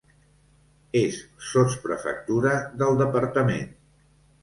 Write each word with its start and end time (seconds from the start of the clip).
És 1.01 1.19
sotsprefectura 1.51 2.57
del 2.83 3.01
departament. 3.07 3.73